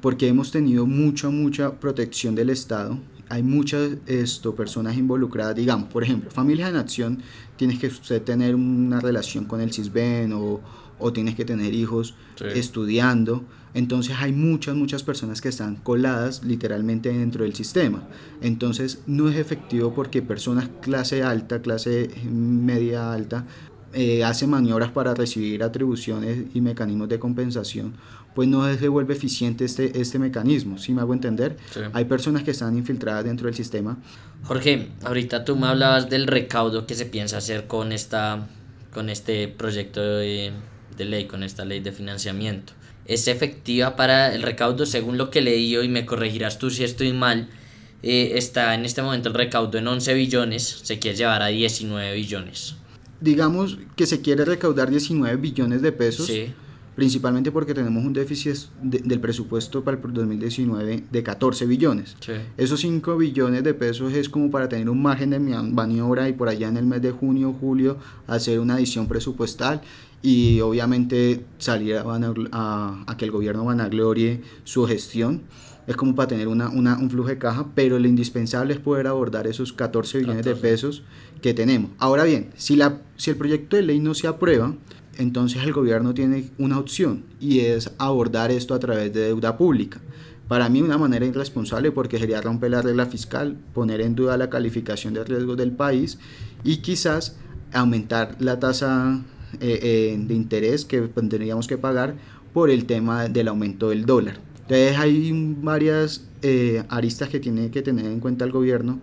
porque 0.00 0.28
hemos 0.28 0.50
tenido 0.50 0.86
mucha, 0.86 1.30
mucha 1.30 1.78
protección 1.80 2.34
del 2.34 2.50
Estado 2.50 2.98
hay 3.28 3.42
muchas 3.42 3.92
esto, 4.06 4.54
personas 4.54 4.96
involucradas, 4.96 5.54
digamos, 5.54 5.90
por 5.90 6.02
ejemplo, 6.02 6.30
Familias 6.30 6.70
en 6.70 6.76
Acción, 6.76 7.22
tienes 7.56 7.78
que 7.78 7.88
usted 7.88 8.22
tener 8.22 8.54
una 8.54 9.00
relación 9.00 9.44
con 9.44 9.60
el 9.60 9.72
CISBEN 9.72 10.32
o, 10.32 10.60
o 10.98 11.12
tienes 11.12 11.34
que 11.34 11.44
tener 11.44 11.74
hijos 11.74 12.14
sí. 12.36 12.44
estudiando. 12.54 13.44
Entonces 13.74 14.16
hay 14.18 14.32
muchas, 14.32 14.74
muchas 14.76 15.02
personas 15.02 15.42
que 15.42 15.50
están 15.50 15.76
coladas 15.76 16.42
literalmente 16.42 17.10
dentro 17.10 17.44
del 17.44 17.54
sistema. 17.54 18.02
Entonces 18.40 19.02
no 19.06 19.28
es 19.28 19.36
efectivo 19.36 19.92
porque 19.94 20.22
personas 20.22 20.70
clase 20.80 21.22
alta, 21.22 21.60
clase 21.60 22.10
media 22.24 23.12
alta, 23.12 23.46
eh, 23.94 24.22
hace 24.22 24.46
maniobras 24.46 24.90
para 24.90 25.14
recibir 25.14 25.62
atribuciones 25.62 26.44
y 26.54 26.60
mecanismos 26.60 27.08
de 27.08 27.18
compensación, 27.18 27.94
pues 28.34 28.46
no 28.46 28.72
se 28.72 28.88
vuelve 28.88 29.14
eficiente 29.14 29.64
este, 29.64 29.98
este 29.98 30.18
mecanismo, 30.18 30.76
si 30.76 30.86
¿sí 30.86 30.92
me 30.92 31.00
hago 31.00 31.14
entender? 31.14 31.56
Sí. 31.72 31.80
Hay 31.94 32.04
personas 32.04 32.42
que 32.42 32.50
están 32.50 32.76
infiltradas 32.76 33.24
dentro 33.24 33.46
del 33.46 33.54
sistema. 33.54 33.98
Jorge, 34.44 34.90
ahorita 35.02 35.44
tú 35.44 35.56
me 35.56 35.68
hablabas 35.68 36.10
del 36.10 36.26
recaudo 36.26 36.86
que 36.86 36.94
se 36.94 37.06
piensa 37.06 37.38
hacer 37.38 37.66
con, 37.66 37.92
esta, 37.92 38.46
con 38.92 39.08
este 39.08 39.48
proyecto 39.48 40.00
de, 40.02 40.52
de 40.96 41.04
ley, 41.06 41.24
con 41.24 41.42
esta 41.42 41.64
ley 41.64 41.80
de 41.80 41.90
financiamiento. 41.90 42.74
¿Es 43.06 43.26
efectiva 43.26 43.96
para 43.96 44.34
el 44.34 44.42
recaudo? 44.42 44.84
Según 44.84 45.16
lo 45.16 45.30
que 45.30 45.40
leí 45.40 45.76
y 45.78 45.88
me 45.88 46.04
corregirás 46.04 46.58
tú 46.58 46.68
si 46.68 46.84
estoy 46.84 47.14
mal, 47.14 47.48
eh, 48.02 48.32
está 48.34 48.74
en 48.74 48.84
este 48.84 49.00
momento 49.00 49.30
el 49.30 49.34
recaudo 49.34 49.78
en 49.78 49.88
11 49.88 50.12
billones, 50.12 50.80
se 50.82 50.98
quiere 50.98 51.16
llevar 51.16 51.42
a 51.42 51.46
19 51.46 52.12
billones 52.14 52.76
digamos 53.20 53.78
que 53.96 54.06
se 54.06 54.20
quiere 54.20 54.44
recaudar 54.44 54.90
19 54.90 55.36
billones 55.36 55.82
de 55.82 55.92
pesos, 55.92 56.26
sí. 56.26 56.52
principalmente 56.94 57.50
porque 57.50 57.74
tenemos 57.74 58.04
un 58.04 58.12
déficit 58.12 58.56
de, 58.82 58.98
del 58.98 59.20
presupuesto 59.20 59.82
para 59.82 59.96
el 59.96 60.12
2019 60.12 61.04
de 61.10 61.22
14 61.22 61.66
billones. 61.66 62.16
Sí. 62.20 62.32
Esos 62.56 62.80
5 62.80 63.16
billones 63.16 63.64
de 63.64 63.74
pesos 63.74 64.12
es 64.12 64.28
como 64.28 64.50
para 64.50 64.68
tener 64.68 64.88
un 64.88 65.02
margen 65.02 65.30
de 65.30 65.38
maniobra 65.38 66.28
y 66.28 66.32
por 66.32 66.48
allá 66.48 66.68
en 66.68 66.76
el 66.76 66.86
mes 66.86 67.02
de 67.02 67.10
junio, 67.10 67.54
julio, 67.60 67.98
hacer 68.26 68.60
una 68.60 68.74
adición 68.74 69.08
presupuestal 69.08 69.80
y 70.22 70.60
obviamente 70.60 71.44
salir 71.58 71.96
a, 71.96 72.02
a, 72.52 73.04
a 73.06 73.16
que 73.16 73.24
el 73.24 73.30
gobierno 73.30 73.64
vanaglorie 73.64 74.42
su 74.64 74.84
gestión 74.86 75.42
es 75.88 75.96
como 75.96 76.14
para 76.14 76.28
tener 76.28 76.48
una, 76.48 76.68
una, 76.68 76.98
un 76.98 77.08
flujo 77.08 77.30
de 77.30 77.38
caja, 77.38 77.68
pero 77.74 77.98
lo 77.98 78.06
indispensable 78.06 78.74
es 78.74 78.78
poder 78.78 79.06
abordar 79.06 79.46
esos 79.46 79.72
14 79.72 80.18
billones 80.18 80.44
14. 80.44 80.54
de 80.54 80.70
pesos 80.70 81.02
que 81.40 81.54
tenemos. 81.54 81.92
Ahora 81.98 82.24
bien, 82.24 82.50
si, 82.56 82.76
la, 82.76 83.00
si 83.16 83.30
el 83.30 83.36
proyecto 83.36 83.74
de 83.74 83.82
ley 83.82 83.98
no 83.98 84.12
se 84.12 84.26
aprueba, 84.26 84.74
entonces 85.16 85.62
el 85.62 85.72
gobierno 85.72 86.12
tiene 86.12 86.50
una 86.58 86.78
opción 86.78 87.24
y 87.40 87.60
es 87.60 87.90
abordar 87.96 88.50
esto 88.50 88.74
a 88.74 88.78
través 88.78 89.14
de 89.14 89.20
deuda 89.20 89.56
pública. 89.56 89.98
Para 90.46 90.68
mí 90.68 90.82
una 90.82 90.98
manera 90.98 91.24
irresponsable 91.24 91.90
porque 91.90 92.18
sería 92.18 92.42
romper 92.42 92.72
la 92.72 92.82
regla 92.82 93.06
fiscal, 93.06 93.56
poner 93.72 94.02
en 94.02 94.14
duda 94.14 94.36
la 94.36 94.50
calificación 94.50 95.14
de 95.14 95.24
riesgo 95.24 95.56
del 95.56 95.72
país 95.72 96.18
y 96.64 96.78
quizás 96.78 97.36
aumentar 97.72 98.36
la 98.40 98.60
tasa 98.60 99.22
eh, 99.60 99.78
eh, 99.82 100.16
de 100.18 100.34
interés 100.34 100.84
que 100.84 101.00
tendríamos 101.00 101.66
que 101.66 101.78
pagar 101.78 102.16
por 102.52 102.68
el 102.68 102.84
tema 102.84 103.28
del 103.28 103.48
aumento 103.48 103.88
del 103.88 104.04
dólar. 104.04 104.47
Entonces 104.68 104.98
hay 104.98 105.32
varias 105.62 106.24
eh, 106.42 106.84
aristas 106.90 107.30
que 107.30 107.40
tiene 107.40 107.70
que 107.70 107.80
tener 107.80 108.04
en 108.04 108.20
cuenta 108.20 108.44
el 108.44 108.52
gobierno 108.52 109.00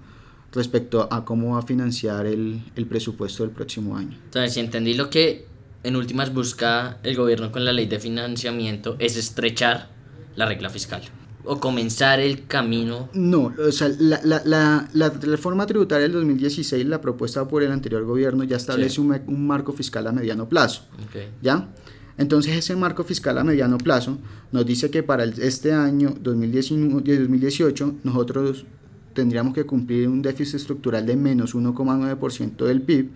respecto 0.51 1.07
a 1.12 1.25
cómo 1.25 1.53
va 1.53 1.60
a 1.60 1.62
financiar 1.63 2.27
el, 2.27 2.62
el 2.75 2.86
presupuesto 2.86 3.43
del 3.43 3.51
próximo 3.51 3.98
año. 3.98 4.15
Entonces, 4.25 4.53
si 4.53 4.60
entendí 4.60 4.93
lo 4.93 5.10
que 5.10 5.48
en 5.84 5.95
últimas 5.95 6.31
busca 6.31 7.00
el 7.01 7.15
gobierno 7.15 7.51
con 7.51 7.65
la 7.65 7.74
ley 7.74 7.88
de 7.88 8.00
financiamiento 8.00 8.95
es 9.00 9.17
estrechar 9.17 9.89
la 10.36 10.45
regla 10.45 10.69
fiscal 10.69 11.01
o 11.43 11.60
comenzar 11.60 12.19
el 12.19 12.45
camino. 12.45 13.10
No, 13.13 13.53
o 13.57 13.72
sea, 13.72 13.89
la, 14.00 14.19
la, 14.24 14.41
la, 14.45 14.88
la 14.93 15.10
reforma 15.10 15.65
tributaria 15.65 16.03
del 16.03 16.13
2016, 16.13 16.86
la 16.86 17.01
propuesta 17.01 17.48
por 17.48 17.63
el 17.63 17.72
anterior 17.72 18.03
gobierno, 18.03 18.43
ya 18.43 18.57
establece 18.57 18.95
sí. 18.95 19.01
un, 19.01 19.19
un, 19.27 19.48
marco 19.48 19.74
fiscal 19.74 20.05
a 20.05 20.12
mediano 20.12 20.48
plazo. 20.48 20.84
Okay. 21.10 21.29
¿Ya? 21.41 21.69
Entonces 22.17 22.55
ese 22.55 22.75
marco 22.75 23.03
fiscal 23.03 23.38
a 23.38 23.43
mediano 23.43 23.77
plazo 23.77 24.17
nos 24.51 24.65
dice 24.65 24.89
que 24.89 25.03
para 25.03 25.25
este 25.25 25.74
año 25.74 26.13
2018 26.22 27.95
nosotros 28.03 28.65
tendríamos 29.13 29.53
que 29.53 29.65
cumplir 29.65 30.07
un 30.07 30.22
déficit 30.22 30.55
estructural 30.55 31.05
de 31.05 31.15
menos 31.15 31.55
1,9% 31.55 32.65
del 32.65 32.81
PIB. 32.81 33.10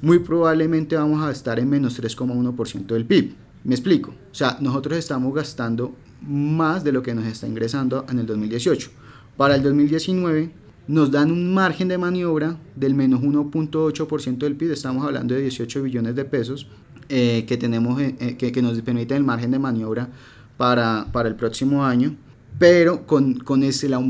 Muy 0.00 0.20
probablemente 0.20 0.96
vamos 0.96 1.22
a 1.22 1.30
estar 1.30 1.58
en 1.58 1.68
menos 1.68 2.00
3,1% 2.00 2.86
del 2.86 3.04
PIB. 3.04 3.34
Me 3.64 3.74
explico. 3.74 4.10
O 4.10 4.34
sea, 4.34 4.56
nosotros 4.60 4.96
estamos 4.96 5.34
gastando 5.34 5.94
más 6.22 6.84
de 6.84 6.92
lo 6.92 7.02
que 7.02 7.14
nos 7.14 7.26
está 7.26 7.46
ingresando 7.46 8.06
en 8.08 8.20
el 8.20 8.26
2018. 8.26 8.90
Para 9.36 9.56
el 9.56 9.62
2019 9.62 10.52
nos 10.88 11.10
dan 11.10 11.30
un 11.30 11.52
margen 11.52 11.88
de 11.88 11.98
maniobra 11.98 12.56
del 12.74 12.94
menos 12.94 13.20
1.8% 13.20 14.38
del 14.38 14.56
PIB, 14.56 14.72
estamos 14.72 15.04
hablando 15.04 15.34
de 15.34 15.42
18 15.42 15.82
billones 15.82 16.14
de 16.14 16.24
pesos 16.24 16.66
eh, 17.08 17.44
que, 17.46 17.56
tenemos, 17.56 18.00
eh, 18.00 18.16
eh, 18.20 18.36
que, 18.36 18.52
que, 18.52 18.62
nos 18.62 18.80
permite 18.82 19.16
el 19.16 19.24
margen 19.24 19.50
de 19.50 19.58
maniobra 19.58 20.08
para, 20.56 21.06
para 21.12 21.28
el 21.28 21.36
próximo 21.36 21.84
año, 21.84 22.16
pero 22.58 23.06
con, 23.06 23.34
con 23.34 23.62
ese, 23.62 23.88
la, 23.88 24.00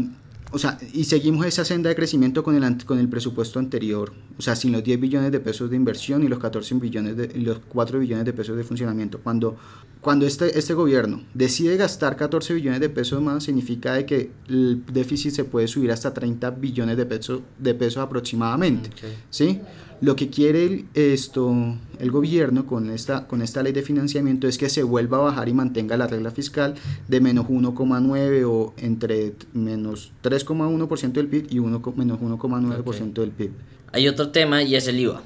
o 0.51 0.59
sea, 0.59 0.79
y 0.95 1.05
seguimos 1.05 1.45
esa 1.45 1.65
senda 1.65 1.91
de 1.91 1.95
crecimiento 1.95 2.43
con 2.43 2.55
el, 2.55 2.85
con 2.85 2.99
el 2.99 3.09
presupuesto 3.09 3.59
anterior, 3.59 4.13
o 4.39 4.43
sea, 4.43 4.57
sin 4.57 4.73
los 4.73 4.83
10 4.83 4.99
billones 4.99 5.31
de 5.33 5.41
pesos 5.41 5.69
de 5.69 5.77
inversión 5.77 6.23
y 6.23 6.29
los 6.29 6.39
14 6.39 6.75
billones 6.77 7.17
de, 7.17 7.31
y 7.35 7.41
los 7.41 7.59
4 7.69 7.99
billones 7.99 8.25
de 8.25 8.33
pesos 8.33 8.57
de 8.57 8.65
funcionamiento. 8.65 9.21
Cuando, 9.21 9.57
cuando 10.01 10.27
este, 10.27 10.59
este 10.59 10.73
gobierno 10.73 11.23
decide 11.35 11.77
gastar 11.77 12.17
14 12.17 12.55
billones 12.55 12.81
de 12.81 12.89
pesos 12.89 13.21
más, 13.21 13.45
significa 13.45 13.93
de 13.93 14.07
que 14.07 14.31
el 14.49 14.85
déficit 14.87 15.33
se 15.33 15.45
puede 15.45 15.69
subir 15.69 15.93
hasta 15.93 16.15
30 16.15 16.51
billones 16.53 16.97
de 16.97 17.05
pesos, 17.05 17.43
de 17.59 17.75
pesos 17.75 18.03
aproximadamente, 18.03 18.91
¿sí? 19.29 19.61
Lo 20.01 20.15
que 20.15 20.31
quiere 20.31 20.85
esto, 20.95 21.53
el 21.99 22.11
gobierno 22.13 22.67
con 22.67 22.89
esta, 22.91 23.27
con 23.27 23.43
esta 23.43 23.65
ley 23.65 23.73
de 23.73 23.83
financiamiento 23.83 24.47
es 24.47 24.57
que 24.57 24.69
se 24.69 24.85
vuelva 24.85 25.19
a 25.19 25.23
bajar 25.23 25.49
y 25.49 25.53
mantenga 25.53 25.97
la 25.97 26.07
regla 26.07 26.31
fiscal 26.31 26.77
de 27.09 27.21
menos 27.21 27.47
1,9 27.47 28.45
o 28.47 28.75
entre 28.77 29.33
menos 29.55 30.13
3,1% 30.23 31.13
del 31.13 31.27
PIB 31.27 31.49
y 31.51 31.59
1, 31.59 31.83
menos 31.97 32.21
1,9% 32.21 33.13
del 33.13 33.31
PIB. 33.33 33.51
Hay 33.93 34.07
otro 34.07 34.31
tema 34.31 34.63
y 34.63 34.77
es 34.77 34.87
el 34.87 35.01
IVA. 35.01 35.21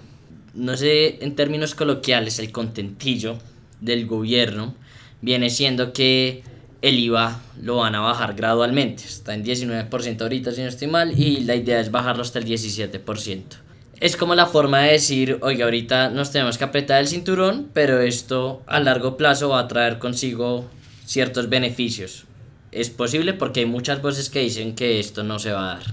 No 0.55 0.75
sé, 0.79 1.23
en 1.23 1.35
términos 1.35 1.75
coloquiales, 1.75 2.39
el 2.39 2.51
contentillo 2.51 3.37
del 3.83 4.07
gobierno 4.07 4.75
viene 5.21 5.51
siendo 5.51 5.93
que 5.93 6.45
el 6.81 6.99
IVA 6.99 7.43
lo 7.61 7.77
van 7.77 7.95
a 7.95 8.01
bajar 8.01 8.35
gradualmente. 8.35 9.05
Está 9.05 9.35
en 9.35 9.45
19% 9.45 10.23
ahorita, 10.23 10.53
si 10.53 10.63
no 10.63 10.69
estoy 10.69 10.89
mal, 10.89 11.19
y 11.19 11.41
la 11.41 11.57
idea 11.57 11.79
es 11.79 11.91
bajarlo 11.91 12.23
hasta 12.23 12.39
el 12.39 12.47
17% 12.47 13.62
es 14.03 14.17
como 14.17 14.35
la 14.35 14.47
forma 14.47 14.81
de 14.81 14.93
decir, 14.93 15.39
oye, 15.43 15.63
ahorita 15.63 16.11
nos 16.11 16.33
tenemos 16.33 16.59
que 16.59 16.65
apretar 16.65 17.01
el 17.01 17.07
cinturón, 17.07 17.69
pero 17.73 18.01
esto 18.01 18.61
a 18.67 18.81
largo 18.81 19.17
plazo 19.17 19.51
va 19.51 19.61
a 19.61 19.69
traer 19.69 20.01
consigo 20.01 20.69
ciertos 21.07 21.49
beneficios. 21.49 22.25
Es 22.73 22.91
posible 22.91 23.33
porque 23.33 23.61
hay 23.61 23.67
muchas 23.67 24.03
voces 24.03 24.29
que 24.29 24.41
dicen 24.41 24.75
que 24.75 24.99
esto 24.99 25.23
no 25.23 25.39
se 25.39 25.53
va 25.53 25.63
a 25.71 25.75
dar. 25.77 25.85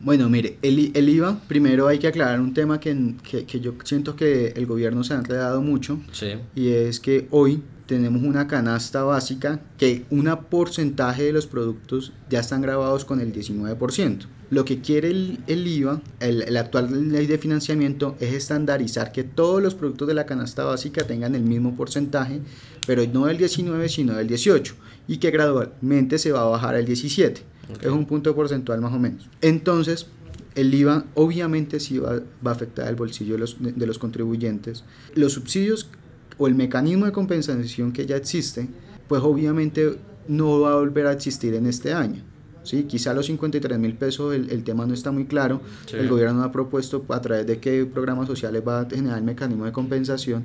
Bueno, 0.00 0.28
mire, 0.28 0.56
el, 0.62 0.92
el 0.94 1.08
IVA, 1.08 1.40
primero 1.48 1.88
hay 1.88 1.98
que 1.98 2.06
aclarar 2.06 2.40
un 2.40 2.54
tema 2.54 2.78
que, 2.78 3.14
que, 3.28 3.44
que, 3.44 3.58
yo 3.58 3.74
siento 3.82 4.14
que 4.14 4.52
el 4.54 4.64
gobierno 4.66 5.02
se 5.02 5.14
ha 5.14 5.16
enredado 5.16 5.60
mucho, 5.60 5.98
sí. 6.12 6.34
y 6.54 6.68
es 6.68 7.00
que 7.00 7.26
hoy 7.32 7.60
tenemos 7.88 8.22
una 8.22 8.46
canasta 8.46 9.02
básica 9.02 9.62
que 9.78 10.04
un 10.10 10.30
porcentaje 10.50 11.24
de 11.24 11.32
los 11.32 11.46
productos 11.46 12.12
ya 12.28 12.40
están 12.40 12.60
grabados 12.60 13.06
con 13.06 13.18
el 13.18 13.32
19%. 13.32 14.26
Lo 14.50 14.66
que 14.66 14.82
quiere 14.82 15.08
el, 15.08 15.38
el 15.46 15.66
IVA, 15.66 16.02
el, 16.20 16.54
actual 16.58 17.10
ley 17.10 17.26
de 17.26 17.38
financiamiento, 17.38 18.14
es 18.20 18.34
estandarizar 18.34 19.10
que 19.10 19.24
todos 19.24 19.62
los 19.62 19.74
productos 19.74 20.06
de 20.06 20.12
la 20.12 20.26
canasta 20.26 20.64
básica 20.64 21.06
tengan 21.06 21.34
el 21.34 21.42
mismo 21.42 21.76
porcentaje, 21.76 22.40
pero 22.86 23.06
no 23.06 23.24
del 23.24 23.38
19, 23.38 23.88
sino 23.88 24.14
del 24.14 24.28
18, 24.28 24.74
y 25.08 25.16
que 25.16 25.30
gradualmente 25.30 26.18
se 26.18 26.30
va 26.30 26.42
a 26.42 26.44
bajar 26.44 26.74
al 26.74 26.84
17. 26.84 27.40
Es 27.80 27.88
un 27.88 28.04
punto 28.04 28.34
porcentual 28.34 28.82
más 28.82 28.92
o 28.92 28.98
menos. 28.98 29.30
Entonces, 29.40 30.08
el 30.54 30.74
IVA 30.74 31.06
obviamente 31.14 31.80
sí 31.80 31.98
va, 31.98 32.20
va 32.46 32.50
a 32.50 32.54
afectar 32.54 32.86
el 32.86 32.96
bolsillo 32.96 33.34
de 33.34 33.40
los, 33.40 33.56
de 33.60 33.86
los 33.86 33.98
contribuyentes. 33.98 34.84
Los 35.14 35.32
subsidios 35.32 35.88
o 36.38 36.46
el 36.46 36.54
mecanismo 36.54 37.06
de 37.06 37.12
compensación 37.12 37.92
que 37.92 38.06
ya 38.06 38.16
existe, 38.16 38.68
pues 39.08 39.22
obviamente 39.22 39.98
no 40.28 40.60
va 40.60 40.72
a 40.72 40.76
volver 40.76 41.06
a 41.06 41.12
existir 41.12 41.54
en 41.54 41.66
este 41.66 41.92
año. 41.92 42.22
¿sí? 42.62 42.84
Quizá 42.84 43.14
los 43.14 43.26
53 43.26 43.78
mil 43.78 43.94
pesos 43.94 44.34
el, 44.34 44.50
el, 44.50 44.62
tema 44.62 44.86
no 44.86 44.94
está 44.94 45.10
muy 45.10 45.24
claro. 45.24 45.60
Sí. 45.86 45.96
El 45.96 46.08
gobierno 46.08 46.42
ha 46.42 46.52
propuesto 46.52 47.04
a 47.08 47.20
través 47.20 47.46
de 47.46 47.58
qué 47.58 47.86
programas 47.86 48.28
sociales 48.28 48.62
va 48.66 48.80
a 48.80 48.88
generar 48.88 49.18
el 49.18 49.24
mecanismo 49.24 49.64
de 49.64 49.72
compensación. 49.72 50.44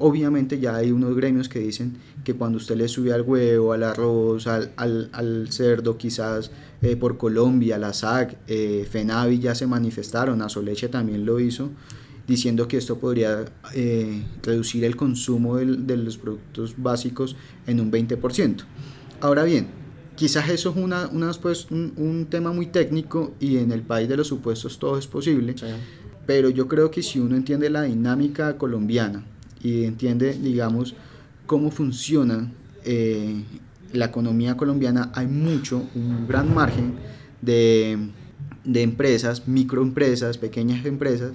Obviamente 0.00 0.60
ya 0.60 0.76
hay 0.76 0.92
unos 0.92 1.16
gremios 1.16 1.48
que 1.48 1.58
dicen 1.58 1.96
que 2.22 2.34
cuando 2.34 2.58
usted 2.58 2.76
le 2.76 2.86
sube 2.86 3.12
al 3.12 3.22
huevo, 3.22 3.72
al 3.72 3.82
arroz, 3.82 4.46
al, 4.46 4.70
al, 4.76 5.10
al 5.12 5.48
cerdo, 5.50 5.98
quizás 5.98 6.52
eh, 6.82 6.94
por 6.94 7.18
Colombia, 7.18 7.78
la 7.78 7.92
SAC, 7.92 8.36
eh, 8.46 8.86
FENAVI 8.88 9.40
ya 9.40 9.56
se 9.56 9.66
manifestaron, 9.66 10.40
Azoleche 10.40 10.88
también 10.88 11.26
lo 11.26 11.40
hizo, 11.40 11.70
diciendo 12.28 12.68
que 12.68 12.76
esto 12.76 12.98
podría 12.98 13.46
eh, 13.74 14.22
reducir 14.42 14.84
el 14.84 14.94
consumo 14.94 15.56
de, 15.56 15.64
de 15.64 15.96
los 15.96 16.18
productos 16.18 16.74
básicos 16.76 17.34
en 17.66 17.80
un 17.80 17.90
20%. 17.90 18.64
Ahora 19.20 19.44
bien, 19.44 19.68
quizás 20.14 20.50
eso 20.50 20.70
es 20.70 20.76
una, 20.76 21.08
una 21.08 21.32
pues, 21.32 21.70
un, 21.70 21.94
un, 21.96 22.26
tema 22.26 22.52
muy 22.52 22.66
técnico 22.66 23.34
y 23.40 23.56
en 23.56 23.72
el 23.72 23.82
país 23.82 24.08
de 24.08 24.16
los 24.16 24.28
supuestos 24.28 24.78
todo 24.78 24.98
es 24.98 25.06
posible, 25.06 25.54
sí. 25.56 25.66
pero 26.26 26.50
yo 26.50 26.68
creo 26.68 26.90
que 26.90 27.02
si 27.02 27.18
uno 27.18 27.34
entiende 27.34 27.70
la 27.70 27.82
dinámica 27.82 28.58
colombiana 28.58 29.24
y 29.62 29.84
entiende, 29.84 30.34
digamos, 30.34 30.94
cómo 31.46 31.70
funciona 31.70 32.52
eh, 32.84 33.42
la 33.92 34.04
economía 34.04 34.56
colombiana, 34.56 35.10
hay 35.14 35.26
mucho, 35.26 35.88
un 35.94 36.28
gran 36.28 36.54
margen 36.54 36.96
de, 37.40 38.10
de 38.64 38.82
empresas, 38.82 39.48
microempresas, 39.48 40.36
pequeñas 40.36 40.84
empresas, 40.84 41.32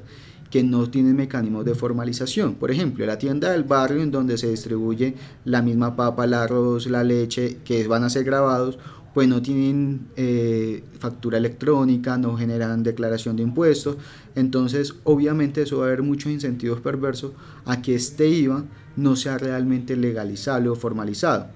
que 0.53 0.61
no 0.61 0.87
tienen 0.87 1.15
mecanismos 1.15 1.65
de 1.65 1.73
formalización. 1.73 2.53
Por 2.53 2.69
ejemplo, 2.69 3.03
la 3.07 3.17
tienda 3.17 3.49
del 3.49 3.63
barrio 3.63 4.03
en 4.03 4.11
donde 4.11 4.37
se 4.37 4.51
distribuye 4.51 5.15
la 5.45 5.63
misma 5.63 5.95
papa, 5.95 6.25
el 6.25 6.35
arroz, 6.35 6.85
la 6.85 7.03
leche, 7.03 7.57
que 7.65 7.87
van 7.87 8.03
a 8.03 8.09
ser 8.11 8.23
grabados, 8.23 8.77
pues 9.15 9.27
no 9.27 9.41
tienen 9.41 10.09
eh, 10.15 10.83
factura 10.99 11.39
electrónica, 11.39 12.19
no 12.19 12.37
generan 12.37 12.83
declaración 12.83 13.35
de 13.35 13.41
impuestos. 13.41 13.97
Entonces, 14.35 14.93
obviamente 15.05 15.63
eso 15.63 15.79
va 15.79 15.85
a 15.85 15.87
haber 15.87 16.03
muchos 16.03 16.31
incentivos 16.31 16.81
perversos 16.81 17.31
a 17.65 17.81
que 17.81 17.95
este 17.95 18.29
IVA 18.29 18.63
no 18.95 19.15
sea 19.15 19.39
realmente 19.39 19.95
legalizable 19.95 20.69
o 20.69 20.75
formalizado. 20.75 21.47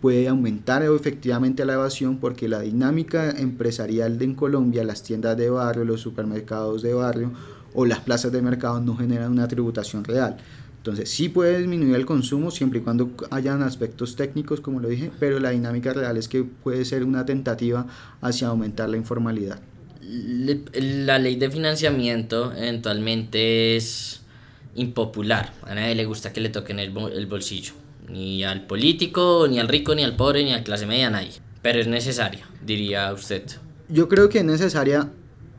Puede 0.00 0.28
aumentar 0.28 0.82
efectivamente 0.82 1.66
la 1.66 1.74
evasión 1.74 2.16
porque 2.16 2.48
la 2.48 2.60
dinámica 2.60 3.28
empresarial 3.32 4.18
de 4.18 4.24
en 4.24 4.34
Colombia, 4.34 4.82
las 4.82 5.02
tiendas 5.02 5.36
de 5.36 5.50
barrio, 5.50 5.84
los 5.84 6.00
supermercados 6.00 6.80
de 6.80 6.94
barrio, 6.94 7.32
o 7.76 7.84
las 7.84 8.00
plazas 8.00 8.32
de 8.32 8.42
mercado 8.42 8.80
no 8.80 8.96
generan 8.96 9.30
una 9.30 9.46
tributación 9.46 10.02
real. 10.02 10.38
Entonces 10.78 11.10
sí 11.10 11.28
puede 11.28 11.58
disminuir 11.58 11.94
el 11.94 12.06
consumo 12.06 12.50
siempre 12.50 12.78
y 12.78 12.82
cuando 12.82 13.10
hayan 13.30 13.62
aspectos 13.62 14.16
técnicos, 14.16 14.60
como 14.60 14.80
lo 14.80 14.88
dije, 14.88 15.10
pero 15.20 15.38
la 15.38 15.50
dinámica 15.50 15.92
real 15.92 16.16
es 16.16 16.26
que 16.26 16.42
puede 16.42 16.84
ser 16.84 17.04
una 17.04 17.26
tentativa 17.26 17.86
hacia 18.20 18.48
aumentar 18.48 18.88
la 18.88 18.96
informalidad. 18.96 19.60
La 20.00 21.18
ley 21.18 21.36
de 21.36 21.50
financiamiento 21.50 22.52
eventualmente 22.52 23.76
es 23.76 24.22
impopular. 24.74 25.52
A 25.64 25.74
nadie 25.74 25.96
le 25.96 26.04
gusta 26.04 26.32
que 26.32 26.40
le 26.40 26.48
toquen 26.48 26.78
el, 26.78 26.96
el 26.96 27.26
bolsillo. 27.26 27.72
Ni 28.08 28.44
al 28.44 28.66
político, 28.66 29.46
ni 29.50 29.58
al 29.58 29.68
rico, 29.68 29.94
ni 29.94 30.04
al 30.04 30.14
pobre, 30.14 30.44
ni 30.44 30.52
a 30.52 30.58
la 30.58 30.64
clase 30.64 30.86
media, 30.86 31.10
nadie. 31.10 31.32
Pero 31.60 31.80
es 31.80 31.88
necesaria, 31.88 32.46
diría 32.64 33.12
usted. 33.12 33.42
Yo 33.88 34.08
creo 34.08 34.28
que 34.28 34.38
es 34.38 34.44
necesaria 34.44 35.10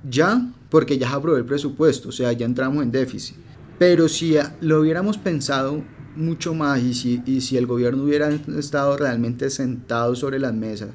ya 0.09 0.41
porque 0.69 0.97
ya 0.97 1.09
se 1.09 1.15
aprobó 1.15 1.37
el 1.37 1.45
presupuesto, 1.45 2.09
o 2.09 2.11
sea, 2.11 2.31
ya 2.31 2.45
entramos 2.45 2.83
en 2.83 2.91
déficit. 2.91 3.35
Pero 3.79 4.09
si 4.09 4.35
lo 4.61 4.81
hubiéramos 4.81 5.17
pensado 5.17 5.83
mucho 6.15 6.53
más 6.53 6.81
y 6.81 6.93
si, 6.93 7.21
y 7.25 7.41
si 7.41 7.57
el 7.57 7.67
gobierno 7.67 8.03
hubiera 8.03 8.29
estado 8.57 8.97
realmente 8.97 9.49
sentado 9.49 10.15
sobre 10.15 10.39
las 10.39 10.53
mesas 10.53 10.89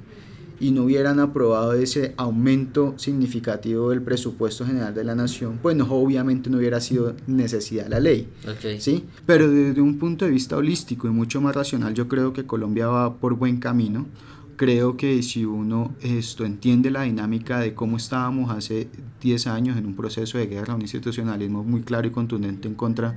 y 0.62 0.70
no 0.70 0.84
hubieran 0.84 1.18
aprobado 1.18 1.72
ese 1.74 2.14
aumento 2.16 2.94
significativo 2.96 3.90
del 3.90 4.02
presupuesto 4.02 4.64
general 4.64 4.94
de 4.94 5.02
la 5.02 5.14
nación, 5.14 5.58
pues 5.60 5.76
no, 5.76 5.86
obviamente 5.90 6.50
no 6.50 6.58
hubiera 6.58 6.80
sido 6.80 7.14
necesidad 7.26 7.88
la 7.88 7.98
ley. 7.98 8.28
Okay. 8.58 8.80
¿sí? 8.80 9.04
Pero 9.26 9.50
desde 9.50 9.80
un 9.80 9.98
punto 9.98 10.24
de 10.24 10.30
vista 10.30 10.56
holístico 10.56 11.08
y 11.08 11.10
mucho 11.10 11.40
más 11.40 11.56
racional, 11.56 11.94
yo 11.94 12.06
creo 12.06 12.32
que 12.32 12.46
Colombia 12.46 12.86
va 12.86 13.16
por 13.16 13.34
buen 13.34 13.58
camino 13.58 14.06
creo 14.56 14.96
que 14.96 15.22
si 15.22 15.44
uno 15.44 15.94
esto 16.00 16.44
entiende 16.44 16.90
la 16.90 17.02
dinámica 17.02 17.60
de 17.60 17.74
cómo 17.74 17.96
estábamos 17.96 18.50
hace 18.50 18.88
10 19.20 19.46
años 19.46 19.76
en 19.76 19.86
un 19.86 19.94
proceso 19.94 20.38
de 20.38 20.46
guerra, 20.46 20.74
un 20.74 20.82
institucionalismo 20.82 21.64
muy 21.64 21.82
claro 21.82 22.08
y 22.08 22.10
contundente 22.10 22.68
en 22.68 22.74
contra 22.74 23.16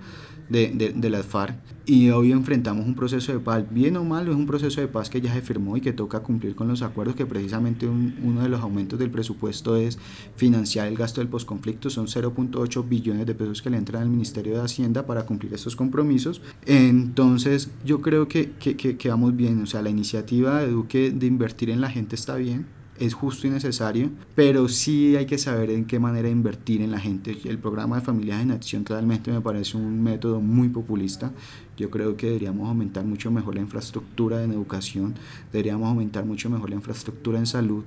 de, 0.49 0.69
de, 0.69 0.93
de 0.93 1.09
las 1.09 1.25
FARC, 1.25 1.55
y 1.87 2.09
hoy 2.09 2.31
enfrentamos 2.31 2.85
un 2.85 2.95
proceso 2.95 3.31
de 3.31 3.39
paz, 3.39 3.63
bien 3.69 3.95
o 3.97 4.03
mal, 4.03 4.27
es 4.27 4.35
un 4.35 4.47
proceso 4.47 4.81
de 4.81 4.87
paz 4.87 5.09
que 5.09 5.21
ya 5.21 5.31
se 5.31 5.41
firmó 5.41 5.77
y 5.77 5.81
que 5.81 5.93
toca 5.93 6.21
cumplir 6.21 6.55
con 6.55 6.67
los 6.67 6.81
acuerdos, 6.81 7.15
que 7.15 7.27
precisamente 7.27 7.87
uno 7.87 8.41
de 8.41 8.49
los 8.49 8.61
aumentos 8.61 8.97
del 8.97 9.11
presupuesto 9.11 9.75
es 9.75 9.99
financiar 10.35 10.87
el 10.87 10.95
gasto 10.95 11.21
del 11.21 11.27
posconflicto, 11.27 11.91
son 11.91 12.07
0.8 12.07 12.89
billones 12.89 13.27
de 13.27 13.35
pesos 13.35 13.61
que 13.61 13.69
le 13.69 13.77
entran 13.77 14.01
al 14.01 14.09
Ministerio 14.09 14.55
de 14.55 14.61
Hacienda 14.61 15.05
para 15.05 15.27
cumplir 15.27 15.53
estos 15.53 15.75
compromisos. 15.75 16.41
Entonces 16.65 17.69
yo 17.85 18.01
creo 18.01 18.27
que, 18.27 18.51
que, 18.59 18.75
que, 18.75 19.09
vamos 19.09 19.35
bien, 19.35 19.61
o 19.61 19.67
sea, 19.67 19.83
la 19.83 19.89
iniciativa 19.89 20.61
de 20.61 20.71
Duque 20.71 21.11
de 21.11 21.24
invertir 21.27 21.69
en 21.69 21.81
la 21.81 21.89
gente 21.89 22.15
está 22.15 22.35
bien, 22.35 22.65
es 22.99 23.13
justo 23.13 23.47
y 23.47 23.49
necesario, 23.49 24.09
pero 24.35 24.67
sí 24.69 25.15
hay 25.15 25.25
que 25.25 25.37
saber 25.37 25.69
en 25.69 25.85
qué 25.85 25.99
manera 25.99 26.29
invertir 26.29 26.81
en 26.81 26.91
la 26.91 26.99
gente. 26.99 27.37
El 27.43 27.59
programa 27.59 27.97
de 27.97 28.01
Familias 28.01 28.41
en 28.41 28.51
Acción 28.51 28.85
realmente 28.85 29.31
me 29.31 29.41
parece 29.41 29.77
un 29.77 30.01
método 30.01 30.39
muy 30.39 30.69
populista. 30.69 31.31
Yo 31.77 31.89
creo 31.89 32.15
que 32.15 32.27
deberíamos 32.27 32.67
aumentar 32.69 33.03
mucho 33.03 33.31
mejor 33.31 33.55
la 33.55 33.61
infraestructura 33.61 34.43
en 34.43 34.53
educación, 34.53 35.15
deberíamos 35.51 35.89
aumentar 35.89 36.25
mucho 36.25 36.49
mejor 36.49 36.69
la 36.69 36.77
infraestructura 36.77 37.37
en 37.37 37.47
salud, 37.47 37.83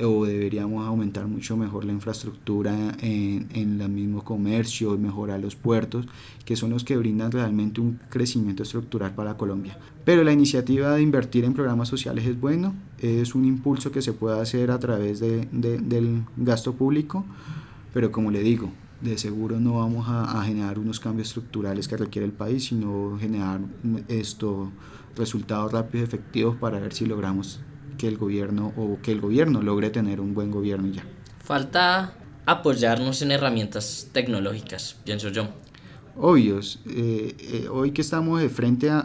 o 0.00 0.24
deberíamos 0.24 0.86
aumentar 0.86 1.26
mucho 1.26 1.56
mejor 1.56 1.84
la 1.84 1.92
infraestructura 1.92 2.96
en, 3.00 3.48
en 3.52 3.80
el 3.80 3.88
mismo 3.90 4.24
comercio 4.24 4.96
mejorar 4.96 5.40
los 5.40 5.54
puertos, 5.54 6.06
que 6.44 6.56
son 6.56 6.70
los 6.70 6.84
que 6.84 6.96
brindan 6.96 7.30
realmente 7.30 7.80
un 7.80 7.98
crecimiento 8.08 8.62
estructural 8.62 9.14
para 9.14 9.36
Colombia. 9.36 9.78
Pero 10.04 10.24
la 10.24 10.32
iniciativa 10.32 10.94
de 10.94 11.02
invertir 11.02 11.44
en 11.44 11.52
programas 11.52 11.88
sociales 11.88 12.24
es 12.26 12.40
bueno, 12.40 12.74
es 12.98 13.34
un 13.34 13.44
impulso 13.44 13.92
que 13.92 14.02
se 14.02 14.12
puede 14.12 14.40
hacer 14.40 14.70
a 14.70 14.78
través 14.78 15.20
de, 15.20 15.48
de, 15.52 15.78
del 15.78 16.24
gasto 16.36 16.72
público, 16.72 17.24
pero 17.92 18.10
como 18.10 18.30
le 18.30 18.42
digo, 18.42 18.70
de 19.02 19.18
seguro 19.18 19.60
no 19.60 19.74
vamos 19.74 20.08
a, 20.08 20.40
a, 20.40 20.44
generar 20.44 20.78
unos 20.78 21.00
cambios 21.00 21.28
estructurales 21.28 21.88
que 21.88 21.96
requiere 21.96 22.24
el 22.24 22.32
país, 22.32 22.64
sino 22.64 23.18
generar 23.18 23.60
esto, 24.08 24.70
resultados 25.16 25.72
rápidos 25.72 26.02
y 26.02 26.04
efectivos 26.04 26.56
para 26.56 26.78
ver 26.78 26.94
si 26.94 27.04
logramos 27.04 27.60
que 28.02 28.08
el 28.08 28.18
gobierno 28.18 28.72
o 28.76 28.98
que 29.00 29.12
el 29.12 29.20
gobierno 29.20 29.62
logre 29.62 29.88
tener 29.90 30.20
un 30.20 30.34
buen 30.34 30.50
gobierno 30.50 30.88
ya. 30.88 31.04
Falta 31.44 32.14
apoyarnos 32.46 33.22
en 33.22 33.30
herramientas 33.30 34.08
tecnológicas, 34.10 34.96
pienso 35.04 35.28
yo. 35.28 35.46
Obvios, 36.16 36.80
eh, 36.86 37.36
eh, 37.38 37.68
hoy 37.70 37.92
que 37.92 38.00
estamos 38.00 38.40
de 38.40 38.48
frente 38.48 38.90
a, 38.90 38.98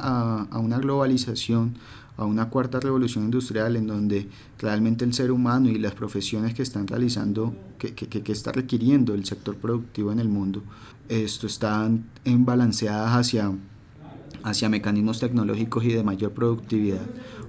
a, 0.49 0.57
una 0.57 0.79
globalización, 0.79 1.75
a 2.17 2.25
una 2.25 2.49
cuarta 2.49 2.79
revolución 2.79 3.25
industrial 3.25 3.75
en 3.75 3.85
donde 3.85 4.29
realmente 4.57 5.05
el 5.05 5.13
ser 5.13 5.31
humano 5.31 5.69
y 5.69 5.77
las 5.77 5.93
profesiones 5.93 6.55
que 6.55 6.63
están 6.63 6.87
realizando, 6.87 7.55
que, 7.77 7.93
que, 7.93 8.07
que 8.07 8.31
está 8.31 8.51
requiriendo 8.51 9.13
el 9.13 9.25
sector 9.25 9.57
productivo 9.57 10.11
en 10.11 10.17
el 10.17 10.27
mundo, 10.27 10.63
esto 11.07 11.45
están 11.45 12.09
en 12.25 12.45
balanceadas 12.45 13.11
hacia, 13.11 13.51
hacia 14.49 14.69
mecanismos 14.69 15.19
tecnológicos 15.19 15.83
y 15.83 15.89
de 15.89 16.03
mayor 16.03 16.31
productividad 16.31 17.01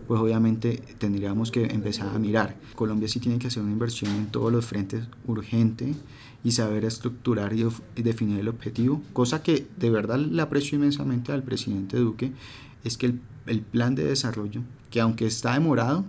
pues 0.08 0.22
obviamente 0.22 0.82
tendríamos 0.96 1.50
que 1.50 1.66
empezar 1.66 2.08
a 2.08 2.18
mirar. 2.18 2.56
Colombia 2.74 3.06
sí 3.08 3.20
tiene 3.20 3.38
que 3.38 3.48
hacer 3.48 3.62
una 3.62 3.72
inversión 3.72 4.10
en 4.14 4.26
todos 4.28 4.50
los 4.50 4.64
frentes 4.64 5.04
urgente 5.26 5.94
y 6.42 6.52
saber 6.52 6.86
estructurar 6.86 7.52
y, 7.52 7.66
definir 7.94 8.40
el 8.40 8.48
objetivo, 8.48 9.02
cosa 9.12 9.42
que 9.42 9.66
de 9.76 9.90
verdad 9.90 10.18
le 10.18 10.40
aprecio 10.40 10.76
inmensamente 10.76 11.30
al 11.30 11.42
presidente 11.42 11.98
Duque, 11.98 12.32
es 12.84 12.96
que 12.96 13.04
el, 13.04 13.20
el 13.46 13.60
plan 13.60 13.94
de 13.94 14.04
desarrollo, 14.04 14.62
que 14.90 15.02
aunque 15.02 15.26
está 15.26 15.52
demorado, 15.52 16.06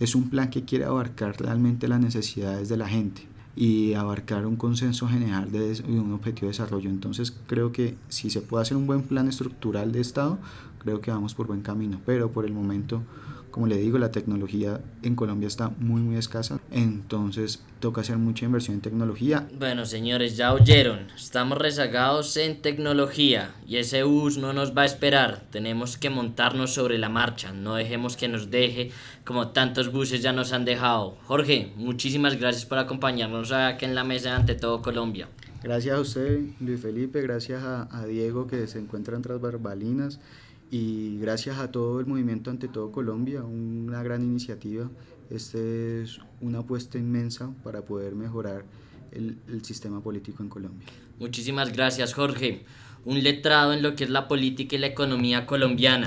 es 0.00 0.14
un 0.14 0.30
plan 0.30 0.48
que 0.48 0.64
quiere 0.64 0.86
abarcar 0.86 1.38
realmente 1.38 1.88
las 1.88 2.00
necesidades 2.00 2.70
de 2.70 2.78
la 2.78 2.88
gente 2.88 3.31
y 3.54 3.94
abarcar 3.94 4.46
un 4.46 4.56
consenso 4.56 5.08
general 5.08 5.52
de 5.52 5.82
un 5.88 6.12
objetivo 6.12 6.46
de 6.46 6.52
desarrollo. 6.52 6.88
Entonces 6.88 7.36
creo 7.46 7.72
que 7.72 7.96
si 8.08 8.30
se 8.30 8.40
puede 8.40 8.62
hacer 8.62 8.76
un 8.76 8.86
buen 8.86 9.02
plan 9.02 9.28
estructural 9.28 9.92
de 9.92 10.00
Estado, 10.00 10.38
creo 10.78 11.00
que 11.00 11.10
vamos 11.10 11.34
por 11.34 11.46
buen 11.46 11.62
camino, 11.62 12.00
pero 12.06 12.30
por 12.30 12.44
el 12.44 12.52
momento 12.52 13.02
como 13.52 13.66
le 13.66 13.76
digo, 13.76 13.98
la 13.98 14.10
tecnología 14.10 14.80
en 15.02 15.14
Colombia 15.14 15.46
está 15.46 15.68
muy, 15.68 16.00
muy 16.00 16.16
escasa, 16.16 16.58
entonces 16.70 17.62
toca 17.80 18.00
hacer 18.00 18.16
mucha 18.16 18.46
inversión 18.46 18.76
en 18.76 18.80
tecnología. 18.80 19.46
Bueno, 19.58 19.84
señores, 19.84 20.38
ya 20.38 20.54
oyeron, 20.54 21.08
estamos 21.14 21.58
rezagados 21.58 22.36
en 22.38 22.62
tecnología 22.62 23.54
y 23.68 23.76
ese 23.76 24.04
bus 24.04 24.38
no 24.38 24.54
nos 24.54 24.76
va 24.76 24.82
a 24.82 24.86
esperar, 24.86 25.44
tenemos 25.50 25.98
que 25.98 26.08
montarnos 26.08 26.72
sobre 26.72 26.96
la 26.96 27.10
marcha, 27.10 27.52
no 27.52 27.74
dejemos 27.74 28.16
que 28.16 28.26
nos 28.26 28.50
deje 28.50 28.90
como 29.24 29.48
tantos 29.48 29.92
buses 29.92 30.22
ya 30.22 30.32
nos 30.32 30.54
han 30.54 30.64
dejado. 30.64 31.18
Jorge, 31.26 31.72
muchísimas 31.76 32.40
gracias 32.40 32.64
por 32.64 32.78
acompañarnos 32.78 33.52
aquí 33.52 33.84
en 33.84 33.94
la 33.94 34.02
mesa 34.02 34.34
ante 34.34 34.54
todo 34.54 34.80
Colombia. 34.80 35.28
Gracias 35.62 35.94
a 35.94 36.00
usted, 36.00 36.40
Luis 36.58 36.80
Felipe, 36.80 37.20
gracias 37.20 37.62
a, 37.62 37.86
a 37.96 38.06
Diego 38.06 38.46
que 38.46 38.66
se 38.66 38.78
encuentra 38.78 39.20
tras 39.20 39.40
barbalinas 39.40 40.18
y 40.72 41.18
gracias 41.18 41.58
a 41.58 41.70
todo 41.70 42.00
el 42.00 42.06
movimiento 42.06 42.50
ante 42.50 42.66
todo 42.66 42.90
Colombia, 42.90 43.42
una 43.42 44.02
gran 44.02 44.22
iniciativa. 44.22 44.90
Este 45.28 46.02
es 46.02 46.18
una 46.40 46.60
apuesta 46.60 46.96
inmensa 46.96 47.52
para 47.62 47.82
poder 47.82 48.14
mejorar 48.14 48.64
el, 49.12 49.36
el, 49.48 49.62
sistema 49.66 50.00
político 50.00 50.42
en 50.42 50.48
Colombia. 50.48 50.88
Muchísimas 51.18 51.74
gracias 51.74 52.14
Jorge, 52.14 52.64
un 53.04 53.22
letrado 53.22 53.74
en 53.74 53.82
lo 53.82 53.94
que 53.94 54.04
es 54.04 54.10
la 54.10 54.28
política 54.28 54.76
y 54.76 54.78
la 54.78 54.86
economía 54.86 55.44
colombiana. 55.44 56.06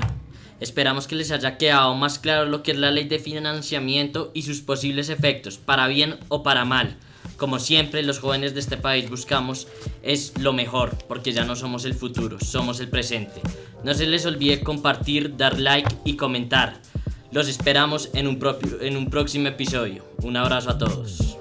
Esperamos 0.58 1.06
que 1.06 1.14
les 1.14 1.30
haya 1.30 1.58
quedado 1.58 1.94
más 1.94 2.18
claro 2.18 2.46
lo 2.46 2.64
que 2.64 2.72
es 2.72 2.78
la 2.78 2.90
ley 2.90 3.06
de 3.06 3.20
financiamiento 3.20 4.32
y 4.34 4.42
sus 4.42 4.62
posibles 4.62 5.10
efectos, 5.10 5.58
para 5.58 5.86
bien 5.86 6.16
o 6.26 6.42
para 6.42 6.64
mal. 6.64 6.96
Como 7.36 7.58
siempre, 7.58 8.02
los 8.02 8.18
jóvenes 8.18 8.54
de 8.54 8.60
este 8.60 8.76
país 8.76 9.10
buscamos 9.10 9.68
es 10.02 10.32
lo 10.38 10.52
mejor, 10.52 10.96
porque 11.08 11.32
ya 11.32 11.44
no 11.44 11.56
somos 11.56 11.84
el 11.84 11.94
futuro, 11.94 12.38
somos 12.40 12.80
el 12.80 12.88
presente. 12.88 13.40
No 13.84 13.94
se 13.94 14.06
les 14.06 14.24
olvide 14.26 14.62
compartir, 14.62 15.36
dar 15.36 15.58
like 15.60 15.94
y 16.04 16.16
comentar. 16.16 16.80
Los 17.30 17.48
esperamos 17.48 18.10
en 18.14 18.28
un, 18.28 18.38
en 18.80 18.96
un 18.96 19.10
próximo 19.10 19.48
episodio. 19.48 20.04
Un 20.22 20.36
abrazo 20.36 20.70
a 20.70 20.78
todos. 20.78 21.36